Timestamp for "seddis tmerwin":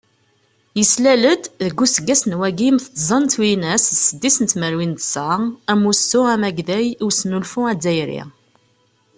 4.05-4.93